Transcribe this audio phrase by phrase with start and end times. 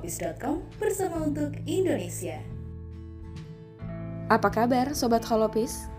[0.00, 2.40] holopis.com bersama untuk Indonesia.
[4.32, 5.92] Apa kabar Sobat Holopis?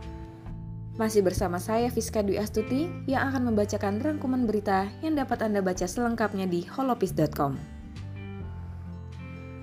[0.98, 5.86] Masih bersama saya Fiska Dwi Astuti yang akan membacakan rangkuman berita yang dapat Anda baca
[5.86, 7.62] selengkapnya di holopis.com.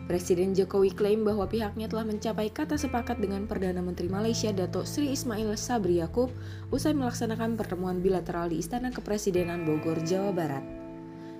[0.06, 5.10] Presiden Jokowi klaim bahwa pihaknya telah mencapai kata sepakat dengan Perdana Menteri Malaysia Datuk Sri
[5.10, 6.30] Ismail Sabri Yaakob
[6.70, 10.77] usai melaksanakan pertemuan bilateral di Istana Kepresidenan Bogor, Jawa Barat.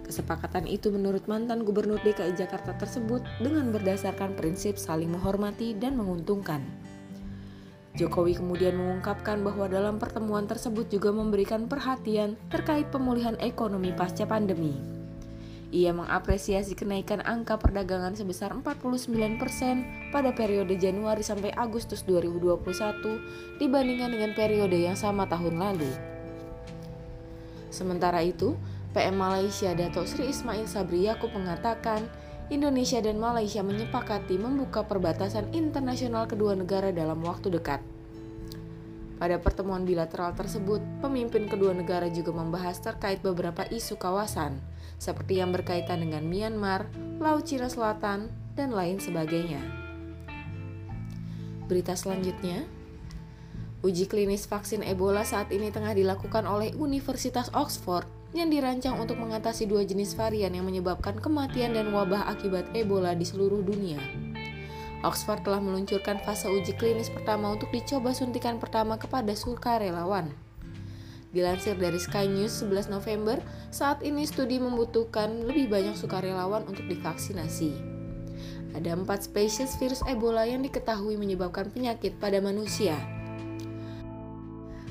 [0.09, 6.65] Kesepakatan itu menurut mantan Gubernur DKI Jakarta tersebut dengan berdasarkan prinsip saling menghormati dan menguntungkan.
[7.93, 14.81] Jokowi kemudian mengungkapkan bahwa dalam pertemuan tersebut juga memberikan perhatian terkait pemulihan ekonomi pasca pandemi.
[15.69, 24.33] Ia mengapresiasi kenaikan angka perdagangan sebesar 49% pada periode Januari sampai Agustus 2021 dibandingkan dengan
[24.33, 25.93] periode yang sama tahun lalu.
[27.69, 28.57] Sementara itu,
[28.99, 32.03] PM Malaysia Datuk Sri Ismail Sabri Yaakob mengatakan,
[32.51, 37.79] Indonesia dan Malaysia menyepakati membuka perbatasan internasional kedua negara dalam waktu dekat.
[39.23, 44.59] Pada pertemuan bilateral tersebut, pemimpin kedua negara juga membahas terkait beberapa isu kawasan,
[44.99, 46.91] seperti yang berkaitan dengan Myanmar,
[47.23, 49.63] Laut Cina Selatan, dan lain sebagainya.
[51.71, 52.67] Berita selanjutnya,
[53.87, 59.65] uji klinis vaksin Ebola saat ini tengah dilakukan oleh Universitas Oxford yang dirancang untuk mengatasi
[59.65, 64.01] dua jenis varian yang menyebabkan kematian dan wabah akibat Ebola di seluruh dunia.
[65.07, 70.35] Oxford telah meluncurkan fase uji klinis pertama untuk dicoba suntikan pertama kepada sukarelawan.
[71.31, 77.77] Dilansir dari Sky News 11 November, saat ini studi membutuhkan lebih banyak sukarelawan untuk divaksinasi.
[78.75, 83.18] Ada empat spesies virus Ebola yang diketahui menyebabkan penyakit pada manusia.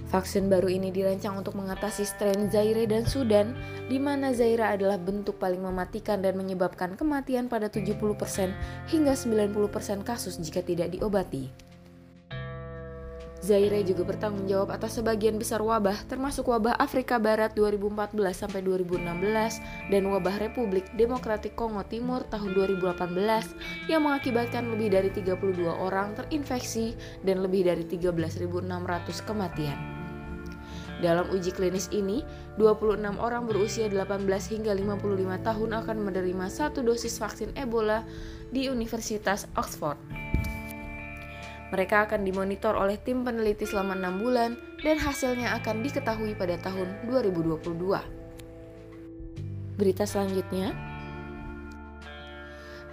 [0.07, 3.51] Vaksin baru ini dirancang untuk mengatasi strain Zaire dan Sudan,
[3.91, 7.99] di mana Zaire adalah bentuk paling mematikan dan menyebabkan kematian pada 70%
[8.87, 11.67] hingga 90% kasus jika tidak diobati.
[13.43, 19.93] Zaire juga bertanggung jawab atas sebagian besar wabah termasuk wabah Afrika Barat 2014 sampai 2016
[19.93, 26.97] dan wabah Republik Demokratik Kongo Timur tahun 2018 yang mengakibatkan lebih dari 32 orang terinfeksi
[27.21, 28.67] dan lebih dari 13.600
[29.23, 29.96] kematian.
[30.97, 32.25] Dalam uji klinis ini,
[32.57, 38.01] 26 orang berusia 18 hingga 55 tahun akan menerima satu dosis vaksin Ebola
[38.49, 40.01] di Universitas Oxford.
[41.67, 46.87] Mereka akan dimonitor oleh tim peneliti selama enam bulan dan hasilnya akan diketahui pada tahun
[47.11, 47.67] 2022.
[49.77, 50.73] Berita selanjutnya,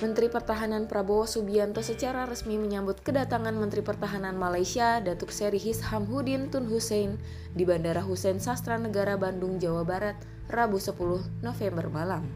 [0.05, 6.69] Menteri Pertahanan Prabowo Subianto secara resmi menyambut kedatangan Menteri Pertahanan Malaysia Datuk Seri Hishamudin Tun
[6.69, 7.17] Hussein
[7.57, 10.21] di Bandara Hussein Sastra Negara Bandung, Jawa Barat,
[10.53, 12.29] Rabu 10 November malam.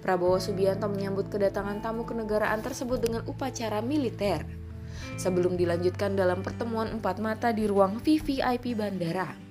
[0.00, 4.48] Prabowo Subianto menyambut kedatangan tamu kenegaraan tersebut dengan upacara militer
[5.20, 9.43] sebelum dilanjutkan dalam pertemuan empat mata di ruang VVIP bandara.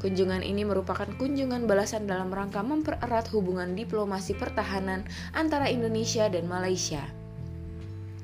[0.00, 5.04] Kunjungan ini merupakan kunjungan balasan dalam rangka mempererat hubungan diplomasi pertahanan
[5.36, 7.04] antara Indonesia dan Malaysia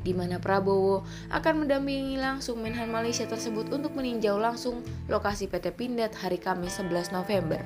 [0.06, 1.02] di mana Prabowo
[1.34, 7.10] akan mendampingi langsung Menhan Malaysia tersebut untuk meninjau langsung lokasi PT Pindad hari Kamis 11
[7.10, 7.58] November.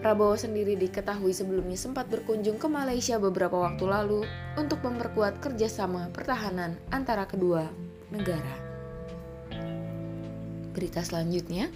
[0.00, 4.24] Prabowo sendiri diketahui sebelumnya sempat berkunjung ke Malaysia beberapa waktu lalu
[4.56, 7.68] untuk memperkuat kerjasama pertahanan antara kedua
[8.08, 8.56] negara.
[10.72, 11.68] Berita selanjutnya,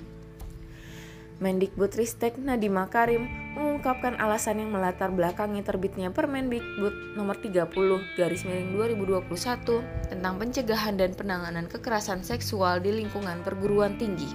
[1.39, 7.71] Mendikbud-Ristek Nadiem Makarim mengungkapkan alasan yang melatar belakangi terbitnya Permendikbud nomor 30
[8.19, 14.27] garis miring 2021 tentang pencegahan dan penanganan kekerasan seksual di lingkungan perguruan tinggi.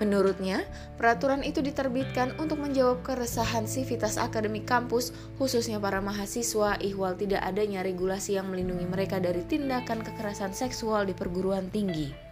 [0.00, 0.64] Menurutnya,
[0.96, 7.80] peraturan itu diterbitkan untuk menjawab keresahan sivitas akademik kampus, khususnya para mahasiswa, ihwal tidak adanya
[7.80, 12.25] regulasi yang melindungi mereka dari tindakan kekerasan seksual di perguruan tinggi.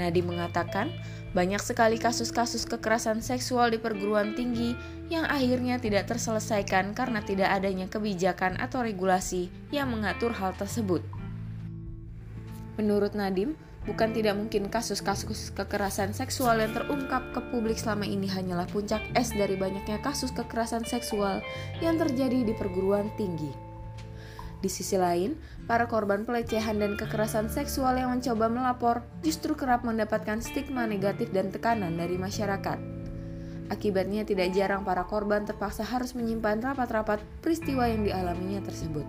[0.00, 0.88] Nadi mengatakan,
[1.32, 4.72] banyak sekali kasus-kasus kekerasan seksual di perguruan tinggi
[5.12, 11.04] yang akhirnya tidak terselesaikan karena tidak adanya kebijakan atau regulasi yang mengatur hal tersebut.
[12.80, 13.52] Menurut Nadim,
[13.82, 19.34] Bukan tidak mungkin kasus-kasus kekerasan seksual yang terungkap ke publik selama ini hanyalah puncak es
[19.34, 21.42] dari banyaknya kasus kekerasan seksual
[21.82, 23.71] yang terjadi di perguruan tinggi.
[24.62, 25.34] Di sisi lain,
[25.66, 31.50] para korban pelecehan dan kekerasan seksual yang mencoba melapor justru kerap mendapatkan stigma negatif dan
[31.50, 32.78] tekanan dari masyarakat.
[33.74, 39.02] Akibatnya tidak jarang para korban terpaksa harus menyimpan rapat-rapat peristiwa yang dialaminya tersebut.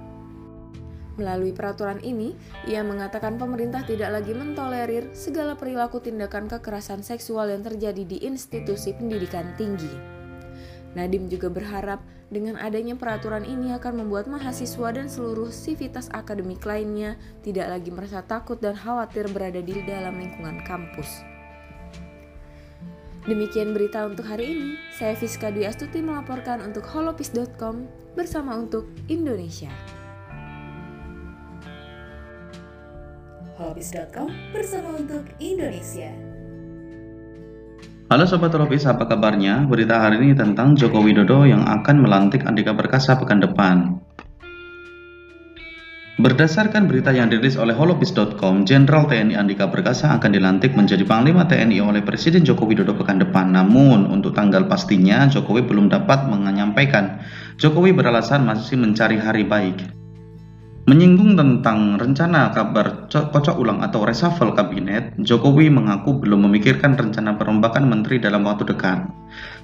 [1.13, 2.33] Melalui peraturan ini,
[2.65, 8.97] ia mengatakan pemerintah tidak lagi mentolerir segala perilaku tindakan kekerasan seksual yang terjadi di institusi
[8.97, 10.12] pendidikan tinggi.
[10.93, 17.17] Nadim juga berharap dengan adanya peraturan ini akan membuat mahasiswa dan seluruh sivitas akademik lainnya
[17.41, 21.25] tidak lagi merasa takut dan khawatir berada di dalam lingkungan kampus.
[23.23, 24.69] Demikian berita untuk hari ini.
[24.99, 27.87] Saya Fiska Dwi Astuti melaporkan untuk holopis.com
[28.19, 29.71] bersama untuk Indonesia.
[33.55, 36.32] Holopis.com bersama untuk Indonesia.
[38.13, 39.65] Halo Sobat Holopis, apa kabarnya?
[39.65, 43.97] Berita hari ini tentang Joko Widodo yang akan melantik Andika Perkasa pekan depan.
[46.21, 51.81] Berdasarkan berita yang dirilis oleh holopis.com, Jenderal TNI Andika Perkasa akan dilantik menjadi Panglima TNI
[51.81, 53.49] oleh Presiden Joko Widodo pekan depan.
[53.49, 57.17] Namun, untuk tanggal pastinya, Jokowi belum dapat menyampaikan.
[57.57, 60.02] Jokowi beralasan masih mencari hari baik.
[60.83, 67.87] Menyinggung tentang rencana kabar kocok ulang atau reshuffle kabinet, Jokowi mengaku belum memikirkan rencana perombakan
[67.87, 69.07] menteri dalam waktu dekat.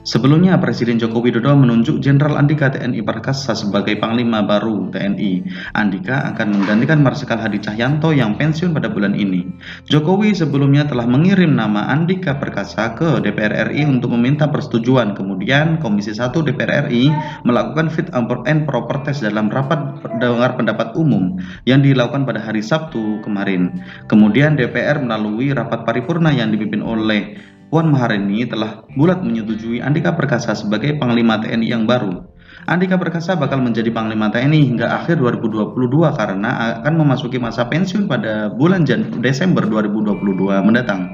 [0.07, 5.43] Sebelumnya, Presiden Joko Widodo menunjuk Jenderal Andika TNI Perkasa sebagai Panglima baru TNI.
[5.75, 9.43] Andika akan menggantikan Marsikal Hadi Cahyanto yang pensiun pada bulan ini.
[9.91, 15.19] Jokowi sebelumnya telah mengirim nama Andika Perkasa ke DPR RI untuk meminta persetujuan.
[15.19, 17.11] Kemudian, Komisi 1 DPR RI
[17.43, 18.07] melakukan fit
[18.47, 21.37] and proper test dalam rapat dengar pendapat umum
[21.67, 23.77] yang dilakukan pada hari Sabtu kemarin.
[24.07, 27.35] Kemudian DPR melalui rapat paripurna yang dipimpin oleh
[27.69, 32.25] Puan Maharani telah bulat menyetujui Andika Perkasa sebagai Panglima TNI yang baru.
[32.65, 35.77] Andika Perkasa bakal menjadi Panglima TNI hingga akhir 2022
[36.17, 41.13] karena akan memasuki masa pensiun pada bulan Jan Desember 2022 mendatang.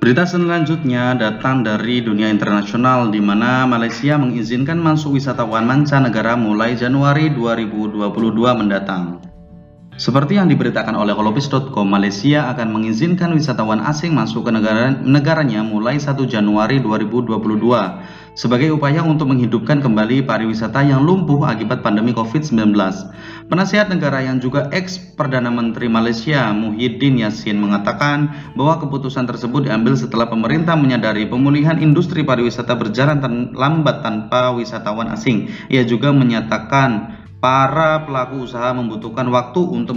[0.00, 7.28] Berita selanjutnya datang dari dunia internasional di mana Malaysia mengizinkan masuk wisatawan mancanegara mulai Januari
[7.28, 8.08] 2022
[8.56, 9.25] mendatang.
[9.96, 15.96] Seperti yang diberitakan oleh kolopis.com, Malaysia akan mengizinkan wisatawan asing masuk ke negara negaranya mulai
[15.96, 17.32] 1 Januari 2022
[18.36, 22.76] sebagai upaya untuk menghidupkan kembali pariwisata yang lumpuh akibat pandemi COVID-19.
[23.48, 29.96] Penasihat negara yang juga ex Perdana Menteri Malaysia Muhyiddin Yassin mengatakan bahwa keputusan tersebut diambil
[29.96, 33.24] setelah pemerintah menyadari pemulihan industri pariwisata berjalan
[33.56, 35.48] lambat tanpa wisatawan asing.
[35.72, 39.96] Ia juga menyatakan para pelaku usaha membutuhkan waktu untuk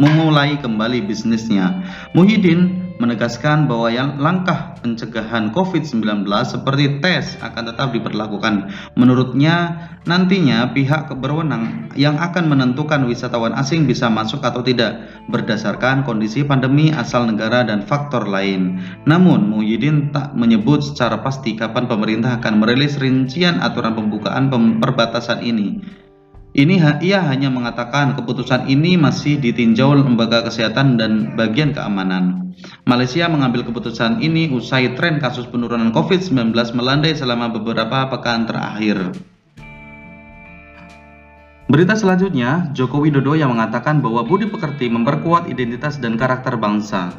[0.00, 1.84] memulai kembali bisnisnya.
[2.16, 8.74] Muhyiddin menegaskan bahwa yang langkah pencegahan COVID-19 seperti tes akan tetap diberlakukan.
[8.98, 14.98] Menurutnya, nantinya pihak berwenang yang akan menentukan wisatawan asing bisa masuk atau tidak
[15.30, 18.82] berdasarkan kondisi pandemi asal negara dan faktor lain.
[19.06, 24.50] Namun, Muhyiddin tak menyebut secara pasti kapan pemerintah akan merilis rincian aturan pembukaan
[24.82, 25.78] perbatasan ini.
[26.58, 32.50] Ini ia hanya mengatakan keputusan ini masih ditinjau lembaga kesehatan dan bagian keamanan.
[32.82, 39.14] Malaysia mengambil keputusan ini usai tren kasus penurunan COVID-19 melandai selama beberapa pekan terakhir.
[41.70, 47.14] Berita selanjutnya, Joko Widodo yang mengatakan bahwa budi pekerti memperkuat identitas dan karakter bangsa.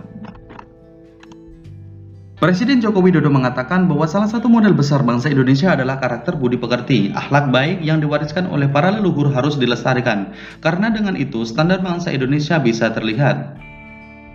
[2.40, 7.12] Presiden Joko Widodo mengatakan bahwa salah satu model besar bangsa Indonesia adalah karakter budi pekerti.
[7.12, 10.32] Akhlak baik yang diwariskan oleh para leluhur harus dilestarikan,
[10.64, 13.60] karena dengan itu standar bangsa Indonesia bisa terlihat.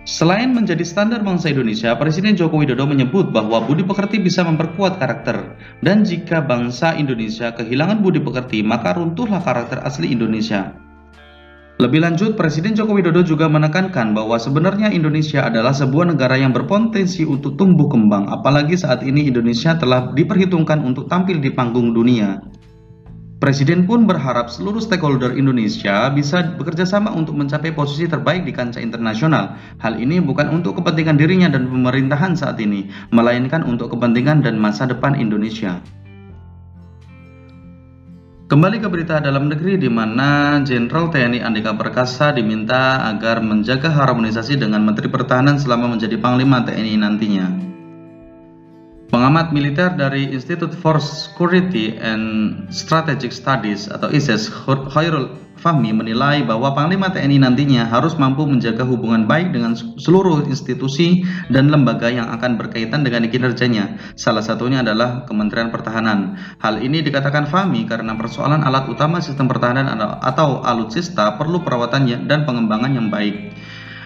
[0.05, 5.57] Selain menjadi standar bangsa Indonesia, Presiden Joko Widodo menyebut bahwa budi pekerti bisa memperkuat karakter.
[5.81, 10.84] Dan jika bangsa Indonesia kehilangan budi pekerti, maka runtuhlah karakter asli Indonesia.
[11.75, 17.27] Lebih lanjut, Presiden Joko Widodo juga menekankan bahwa sebenarnya Indonesia adalah sebuah negara yang berpotensi
[17.27, 22.39] untuk tumbuh kembang, apalagi saat ini Indonesia telah diperhitungkan untuk tampil di panggung dunia.
[23.43, 28.79] Presiden pun berharap seluruh stakeholder Indonesia bisa bekerja sama untuk mencapai posisi terbaik di kancah
[28.79, 29.59] internasional.
[29.83, 34.87] Hal ini bukan untuk kepentingan dirinya dan pemerintahan saat ini, melainkan untuk kepentingan dan masa
[34.87, 35.83] depan Indonesia.
[38.45, 44.61] Kembali ke berita dalam negeri di mana Jenderal TNI Andika Perkasa diminta agar menjaga harmonisasi
[44.61, 47.47] dengan Menteri Pertahanan selama menjadi Panglima TNI nantinya.
[49.09, 54.45] Pengamat militer dari Institute for Security and Strategic Studies atau ISIS,
[54.93, 55.33] Khairul
[55.65, 61.73] Fahmi menilai bahwa Panglima TNI nantinya harus mampu menjaga hubungan baik dengan seluruh institusi dan
[61.73, 63.97] lembaga yang akan berkaitan dengan kinerjanya.
[64.13, 66.37] Salah satunya adalah Kementerian Pertahanan.
[66.61, 69.89] Hal ini dikatakan Fahmi karena persoalan alat utama sistem pertahanan
[70.21, 73.57] atau alutsista perlu perawatan dan pengembangan yang baik.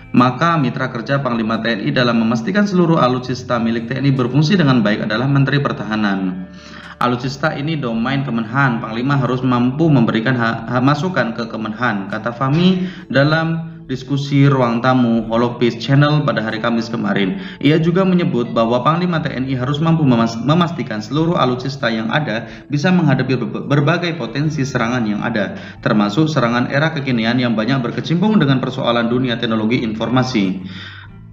[0.10, 5.30] Maka mitra kerja Panglima TNI dalam memastikan seluruh alutsista milik TNI berfungsi dengan baik adalah
[5.30, 6.50] Menteri Pertahanan.
[6.98, 8.82] Alutsista ini domain Kemenhan.
[8.82, 10.34] Panglima harus mampu memberikan
[10.82, 17.42] masukan ke Kemenhan, kata Fami dalam diskusi ruang tamu Holopis Channel pada hari Kamis kemarin.
[17.58, 23.34] Ia juga menyebut bahwa Panglima TNI harus mampu memastikan seluruh alutsista yang ada bisa menghadapi
[23.66, 29.42] berbagai potensi serangan yang ada, termasuk serangan era kekinian yang banyak berkecimpung dengan persoalan dunia
[29.42, 30.62] teknologi informasi.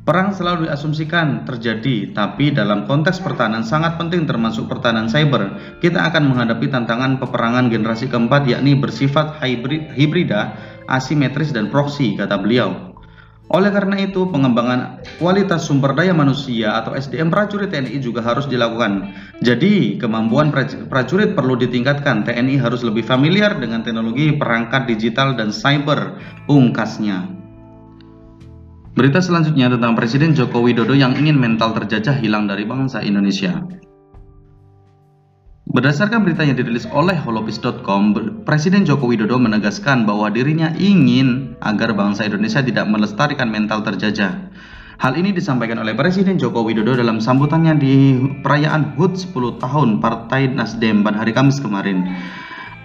[0.07, 5.59] Perang selalu diasumsikan terjadi, tapi dalam konteks pertahanan sangat penting termasuk pertahanan cyber.
[5.83, 10.55] Kita akan menghadapi tantangan peperangan generasi keempat yakni bersifat hybrid, hibrida,
[10.87, 12.95] asimetris dan proxy, kata beliau.
[13.51, 19.11] Oleh karena itu, pengembangan kualitas sumber daya manusia atau SDM prajurit TNI juga harus dilakukan.
[19.43, 20.55] Jadi, kemampuan
[20.87, 22.23] prajurit perlu ditingkatkan.
[22.23, 26.15] TNI harus lebih familiar dengan teknologi perangkat digital dan cyber,
[26.47, 27.46] ungkasnya.
[28.97, 33.61] Berita selanjutnya tentang Presiden Joko Widodo yang ingin mental terjajah hilang dari bangsa Indonesia.
[35.69, 38.17] Berdasarkan berita yang dirilis oleh holopis.com,
[38.49, 44.49] Presiden Joko Widodo menegaskan bahwa dirinya ingin agar bangsa Indonesia tidak melestarikan mental terjajah.
[44.97, 50.57] Hal ini disampaikan oleh Presiden Joko Widodo dalam sambutannya di perayaan HUT 10 tahun Partai
[50.57, 52.17] Nasdem pada hari Kamis kemarin.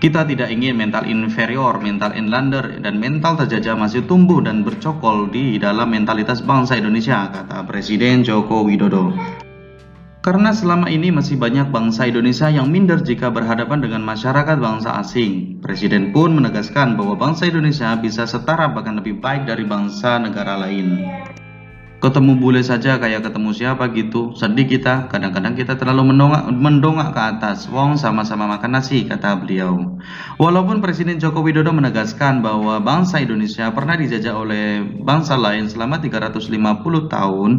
[0.02, 5.62] Kita tidak ingin mental inferior, mental inlander, dan mental terjajah masih tumbuh dan bercokol di
[5.62, 9.14] dalam mentalitas bangsa Indonesia, kata Presiden Joko Widodo.
[10.26, 15.62] Karena selama ini masih banyak bangsa Indonesia yang minder jika berhadapan dengan masyarakat bangsa asing.
[15.62, 20.98] Presiden pun menegaskan bahwa bangsa Indonesia bisa setara bahkan lebih baik dari bangsa negara lain
[22.02, 24.34] ketemu bule saja kayak ketemu siapa gitu.
[24.34, 27.70] Sedih kita kadang-kadang kita terlalu mendongak, mendongak ke atas.
[27.70, 30.02] Wong sama-sama makan nasi kata beliau.
[30.42, 36.50] Walaupun Presiden Joko Widodo menegaskan bahwa bangsa Indonesia pernah dijajah oleh bangsa lain selama 350
[37.06, 37.52] tahun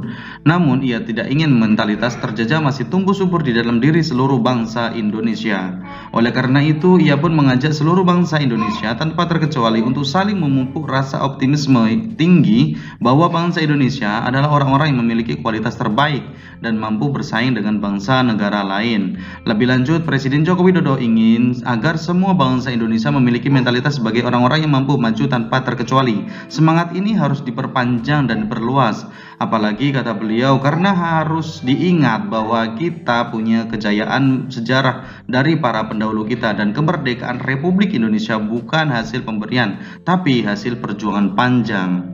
[0.42, 5.78] namun ia tidak ingin mentalitas terjajah masih tumbuh subur di dalam diri seluruh bangsa Indonesia.
[6.10, 11.22] Oleh karena itu ia pun mengajak seluruh bangsa Indonesia tanpa terkecuali untuk saling memupuk rasa
[11.22, 16.24] optimisme tinggi bahwa bangsa Indonesia adalah orang-orang yang memiliki kualitas terbaik
[16.64, 19.20] dan mampu bersaing dengan bangsa negara lain.
[19.44, 24.72] Lebih lanjut, Presiden Joko Widodo ingin agar semua bangsa Indonesia memiliki mentalitas sebagai orang-orang yang
[24.72, 26.24] mampu maju tanpa terkecuali.
[26.48, 29.04] Semangat ini harus diperpanjang dan diperluas.
[29.42, 36.54] Apalagi kata beliau, karena harus diingat bahwa kita punya kejayaan sejarah dari para pendahulu kita
[36.54, 42.11] dan kemerdekaan Republik Indonesia bukan hasil pemberian, tapi hasil perjuangan panjang.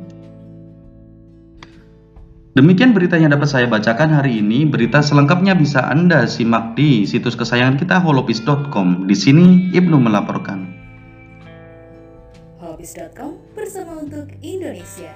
[2.58, 4.66] Demikian berita yang dapat saya bacakan hari ini.
[4.66, 9.06] Berita selengkapnya bisa Anda simak di situs kesayangan kita holopis.com.
[9.06, 10.66] Di sini Ibnu melaporkan.
[12.58, 15.14] Holopis.com bersama untuk Indonesia.